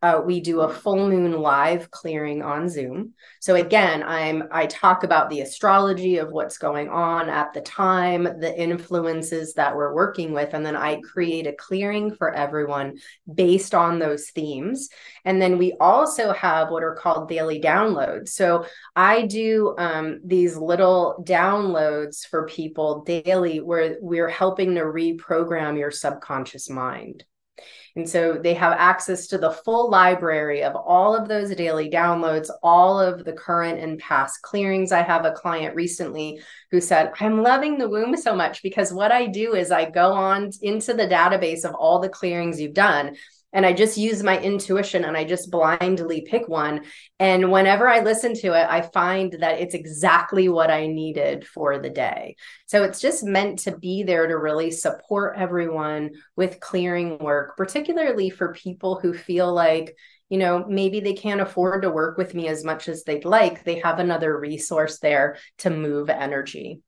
[0.02, 3.14] uh, we do a full moon live clearing on Zoom.
[3.40, 8.24] So again, I'm I talk about the astrology of what's going on at the time,
[8.24, 12.98] the influences that we're working with, and then I create a clearing for everyone
[13.32, 14.88] based on those themes.
[15.24, 18.28] And then we also have what are called daily downloads.
[18.28, 25.78] So I do um, these little downloads for people daily where we're helping to reprogram
[25.78, 27.24] your subconscious mind.
[27.96, 32.50] And so they have access to the full library of all of those daily downloads,
[32.62, 34.92] all of the current and past clearings.
[34.92, 39.12] I have a client recently who said, I'm loving the womb so much because what
[39.12, 43.16] I do is I go on into the database of all the clearings you've done
[43.52, 46.84] and I just use my intuition and I just blindly pick one.
[47.18, 51.78] And whenever I listen to it, I find that it's exactly what I needed for
[51.78, 52.36] the day.
[52.66, 58.30] So it's just meant to be there to really support everyone with clearing work, particularly
[58.30, 59.96] for people who feel like,
[60.28, 63.64] you know, maybe they can't afford to work with me as much as they'd like.
[63.64, 66.80] They have another resource there to move energy.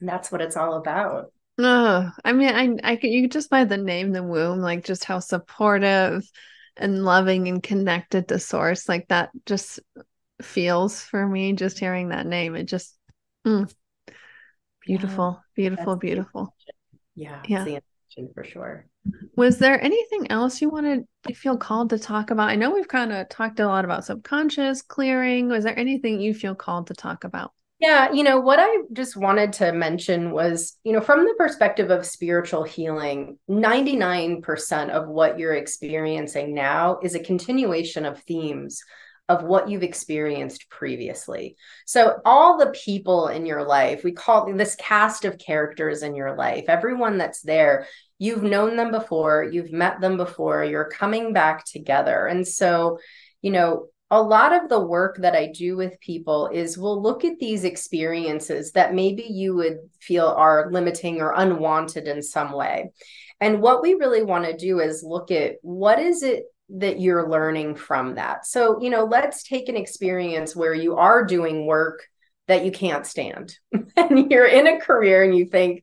[0.00, 1.32] And that's what it's all about.
[1.58, 5.04] Oh, I mean, I, I could, you just by the name, the womb, like just
[5.04, 6.28] how supportive
[6.76, 9.78] and loving and connected to source, like that just
[10.42, 11.52] feels for me.
[11.52, 12.96] Just hearing that name, it just
[13.46, 13.72] mm,
[14.84, 16.54] beautiful, yeah, beautiful, beautiful.
[17.14, 17.78] Yeah, yeah,
[18.34, 18.86] for sure.
[19.36, 22.48] Was there anything else you wanted to feel called to talk about?
[22.48, 25.48] I know we've kind of talked a lot about subconscious clearing.
[25.48, 27.52] Was there anything you feel called to talk about?
[27.84, 31.90] Yeah, you know, what I just wanted to mention was, you know, from the perspective
[31.90, 38.82] of spiritual healing, 99% of what you're experiencing now is a continuation of themes
[39.28, 41.56] of what you've experienced previously.
[41.84, 46.34] So, all the people in your life, we call this cast of characters in your
[46.38, 47.86] life, everyone that's there,
[48.18, 52.28] you've known them before, you've met them before, you're coming back together.
[52.28, 52.98] And so,
[53.42, 57.24] you know, a lot of the work that I do with people is we'll look
[57.24, 62.92] at these experiences that maybe you would feel are limiting or unwanted in some way.
[63.40, 67.28] And what we really want to do is look at what is it that you're
[67.28, 68.46] learning from that.
[68.46, 72.06] So, you know, let's take an experience where you are doing work
[72.46, 73.58] that you can't stand
[73.96, 75.82] and you're in a career and you think,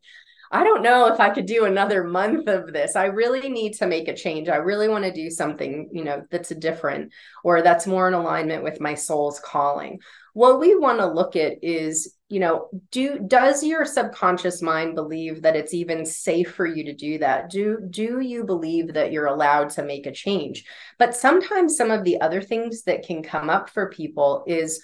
[0.53, 2.97] I don't know if I could do another month of this.
[2.97, 4.49] I really need to make a change.
[4.49, 7.13] I really want to do something, you know, that's different
[7.45, 9.99] or that's more in alignment with my soul's calling.
[10.33, 15.41] What we want to look at is, you know, do does your subconscious mind believe
[15.43, 17.49] that it's even safe for you to do that?
[17.49, 20.65] Do do you believe that you're allowed to make a change?
[20.99, 24.83] But sometimes some of the other things that can come up for people is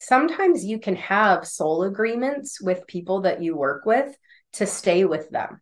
[0.00, 4.14] sometimes you can have soul agreements with people that you work with
[4.54, 5.60] to stay with them.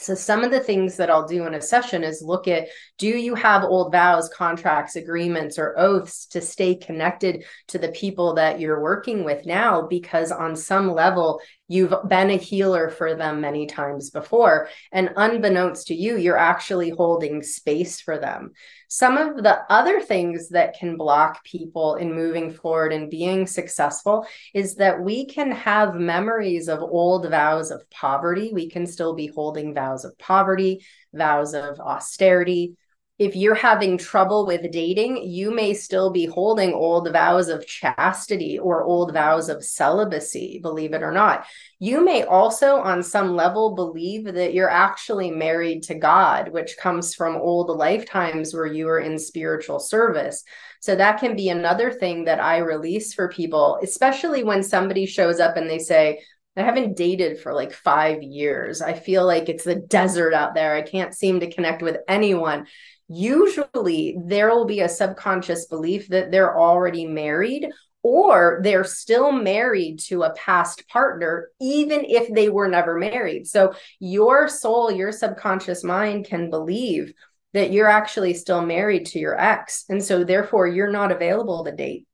[0.00, 3.06] So, some of the things that I'll do in a session is look at do
[3.06, 8.60] you have old vows, contracts, agreements, or oaths to stay connected to the people that
[8.60, 9.82] you're working with now?
[9.82, 14.68] Because on some level, You've been a healer for them many times before.
[14.90, 18.54] And unbeknownst to you, you're actually holding space for them.
[18.88, 24.26] Some of the other things that can block people in moving forward and being successful
[24.52, 28.50] is that we can have memories of old vows of poverty.
[28.52, 30.84] We can still be holding vows of poverty,
[31.14, 32.74] vows of austerity,
[33.20, 38.58] if you're having trouble with dating, you may still be holding old vows of chastity
[38.58, 41.44] or old vows of celibacy, believe it or not.
[41.78, 47.14] You may also, on some level, believe that you're actually married to God, which comes
[47.14, 50.42] from old lifetimes where you were in spiritual service.
[50.80, 55.40] So that can be another thing that I release for people, especially when somebody shows
[55.40, 56.22] up and they say,
[56.56, 58.80] I haven't dated for like five years.
[58.80, 60.74] I feel like it's the desert out there.
[60.74, 62.66] I can't seem to connect with anyone
[63.10, 67.68] usually there will be a subconscious belief that they're already married
[68.02, 73.46] or they're still married to a past partner, even if they were never married.
[73.46, 77.12] So your soul, your subconscious mind can believe
[77.52, 79.84] that you're actually still married to your ex.
[79.88, 82.06] And so therefore you're not available to date.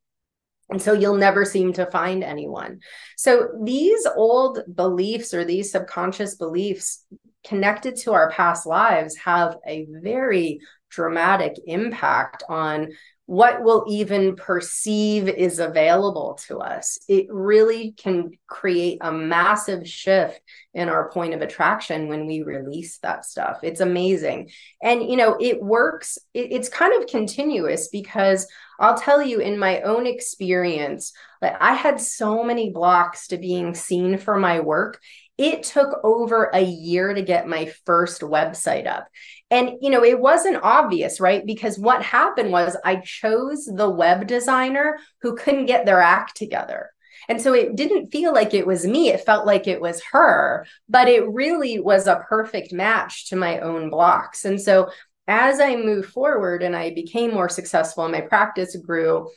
[0.71, 2.81] And so you'll never seem to find anyone.
[3.17, 7.05] So these old beliefs or these subconscious beliefs
[7.45, 10.61] connected to our past lives have a very
[10.97, 12.89] dramatic impact on
[13.27, 16.99] what we'll even perceive is available to us.
[17.09, 20.41] It really can create a massive shift
[20.75, 23.59] in our point of attraction when we release that stuff.
[23.65, 24.51] It's amazing.
[24.81, 28.47] And, you know, it works, it, it's kind of continuous because
[28.79, 33.75] I'll tell you in my own experience, that I had so many blocks to being
[33.75, 35.01] seen for my work
[35.39, 39.07] it took over a year to get my first website up.
[39.51, 41.47] And, you know, it wasn't obvious, right?
[41.47, 46.91] Because what happened was I chose the web designer who couldn't get their act together.
[47.29, 49.09] And so it didn't feel like it was me.
[49.09, 53.61] It felt like it was her, but it really was a perfect match to my
[53.61, 54.45] own blocks.
[54.45, 54.91] And so
[55.27, 59.29] as I moved forward and I became more successful and my practice grew,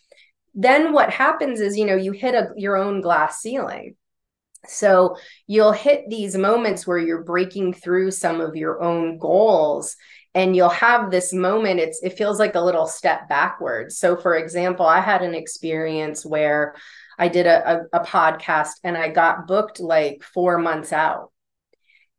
[0.54, 3.96] then what happens is, you know, you hit a, your own glass ceiling.
[4.66, 9.96] So you'll hit these moments where you're breaking through some of your own goals
[10.36, 13.98] and you'll have this moment it's it feels like a little step backwards.
[13.98, 16.76] So for example, I had an experience where
[17.18, 21.32] I did a, a, a podcast and I got booked like 4 months out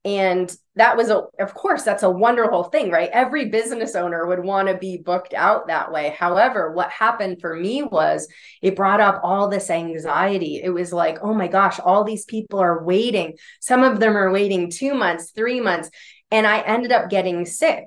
[0.04, 3.10] and that was a of course that's a wonderful thing right?
[3.12, 6.14] Every business owner would want to be booked out that way.
[6.18, 8.26] However what happened for me was
[8.62, 10.60] it brought up all this anxiety.
[10.62, 13.36] It was like oh my gosh all these people are waiting.
[13.60, 15.90] Some of them are waiting 2 months 3 months
[16.30, 17.86] and i ended up getting sick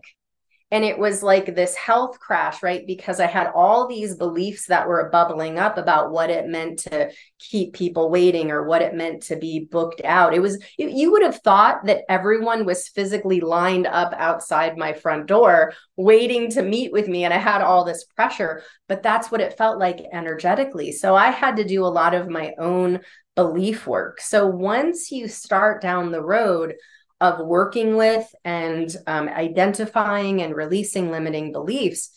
[0.74, 2.86] and it was like this health crash right?
[2.88, 7.12] Because i had all these beliefs that were bubbling up about what it meant to
[7.38, 10.34] keep people waiting or what it meant to be booked out.
[10.34, 15.28] It was you would have thought that everyone was physically lined up outside my front
[15.28, 19.42] door waiting to meet with me and i had all this pressure but that's what
[19.42, 20.92] it felt like energetically.
[20.92, 23.02] So i had to do a lot of my own
[23.36, 24.22] belief work.
[24.22, 26.76] So once you start down the road
[27.24, 32.10] of working with and um, identifying and releasing limiting beliefs,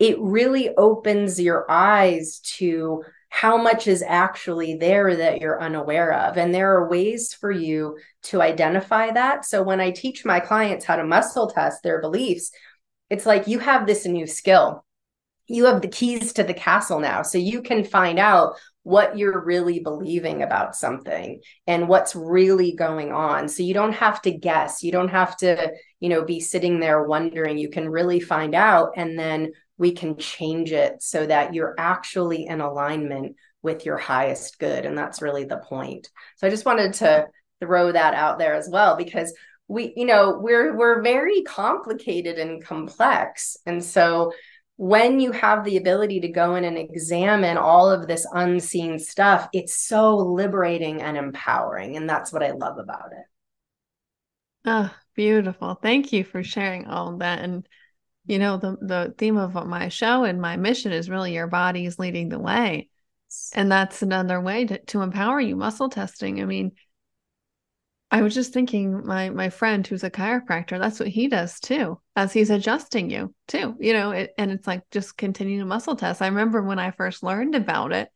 [0.00, 6.36] it really opens your eyes to how much is actually there that you're unaware of.
[6.36, 9.44] And there are ways for you to identify that.
[9.44, 12.50] So when I teach my clients how to muscle test their beliefs,
[13.08, 14.84] it's like you have this new skill.
[15.46, 17.22] You have the keys to the castle now.
[17.22, 18.56] So you can find out
[18.90, 23.48] what you're really believing about something and what's really going on.
[23.48, 24.82] So you don't have to guess.
[24.82, 27.56] You don't have to you know be sitting there wondering.
[27.56, 32.46] You can really find out and then we can change it so that you're actually
[32.46, 34.84] in alignment with your highest good.
[34.84, 36.10] And that's really the point.
[36.36, 37.28] So i just wanted to
[37.60, 39.32] throw that out there as well because
[39.68, 43.56] we you know we're we're very complicated and complex.
[43.66, 44.32] And so
[44.80, 49.46] when you have the ability to go in and examine all of this unseen stuff,
[49.52, 51.98] it's so liberating and empowering.
[51.98, 53.26] And that's what I love about it.
[54.64, 55.74] Oh, beautiful.
[55.74, 57.40] Thank you for sharing all that.
[57.40, 57.68] And,
[58.24, 61.84] you know, the, the theme of my show and my mission is really your body
[61.84, 62.88] is leading the way.
[63.52, 66.40] And that's another way to, to empower you, muscle testing.
[66.40, 66.72] I mean,
[68.10, 72.00] I was just thinking my my friend who's a chiropractor, that's what he does too,
[72.16, 75.94] as he's adjusting you too, you know, it, and it's like just continuing to muscle
[75.94, 76.20] test.
[76.20, 78.08] I remember when I first learned about it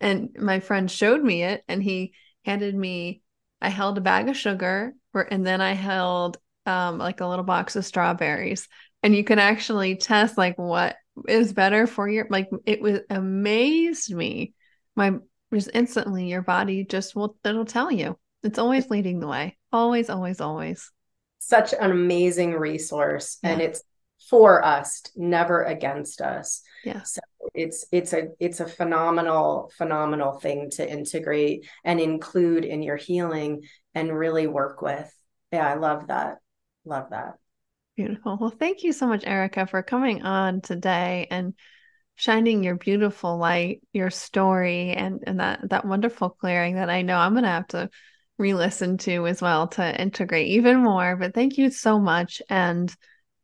[0.00, 2.14] and my friend showed me it and he
[2.44, 3.22] handed me
[3.60, 7.44] I held a bag of sugar for, and then I held um like a little
[7.44, 8.68] box of strawberries
[9.02, 10.96] and you can actually test like what
[11.28, 14.54] is better for your like it was amazed me.
[14.94, 15.18] My
[15.52, 19.56] just instantly your body just will it'll tell you it's always leading the way.
[19.72, 20.90] Always, always, always.
[21.38, 23.38] Such an amazing resource.
[23.42, 23.50] Yeah.
[23.50, 23.82] And it's
[24.30, 26.62] for us, never against us.
[26.84, 27.02] Yeah.
[27.02, 27.20] So
[27.54, 33.62] it's it's a it's a phenomenal, phenomenal thing to integrate and include in your healing
[33.94, 35.12] and really work with.
[35.52, 36.38] Yeah, I love that.
[36.84, 37.34] Love that.
[37.96, 38.36] Beautiful.
[38.40, 41.54] Well, thank you so much, Erika, for coming on today and
[42.16, 47.16] shining your beautiful light, your story, and, and that that wonderful clearing that I know
[47.16, 47.90] I'm gonna have to
[48.38, 51.16] re-listen to as well to integrate even more.
[51.16, 52.42] But thank you so much.
[52.50, 52.94] And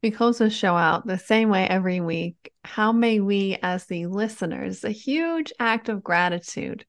[0.02, 2.52] we close the show out the same way every week.
[2.64, 6.84] How may we, as the listeners, a huge act of gratitude,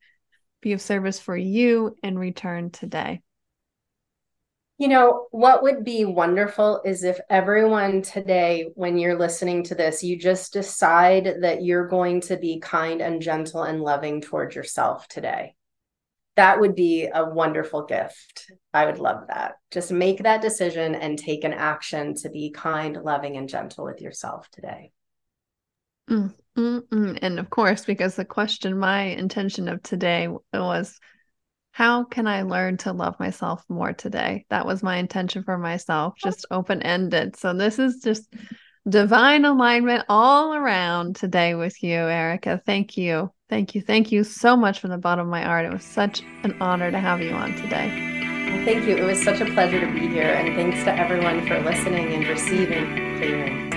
[0.61, 3.21] be of service for you in return today?
[4.79, 10.03] You know, what would be wonderful is if everyone today, when you're listening to this,
[10.03, 15.07] you just decide that you're going to be kind and gentle and loving towards yourself
[15.07, 15.53] today.
[16.35, 18.51] That would be a wonderful gift.
[18.73, 19.53] I would love that.
[19.71, 24.01] Just make that decision and take an action to be kind, loving, and gentle with
[24.01, 24.91] yourself today.
[26.09, 27.19] Mm, mm, mm.
[27.21, 30.99] And of course, because the question, my intention of today was,
[31.71, 34.45] how can I learn to love myself more today?
[34.49, 37.35] That was my intention for myself, just open ended.
[37.35, 38.31] So this is just
[38.87, 42.61] divine alignment all around today with you, Erika.
[42.65, 43.31] Thank you.
[43.53, 43.83] Thank you.
[43.83, 45.63] Thank you so much from the bottom of my heart.
[45.63, 47.87] It was such an honor to have you on today.
[48.65, 48.97] Thank you.
[48.97, 50.23] It was such a pleasure to be here.
[50.23, 53.72] And thanks to everyone for listening and receiving clearing.